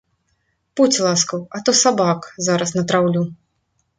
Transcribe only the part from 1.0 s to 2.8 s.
ласкаў, а то сабак зараз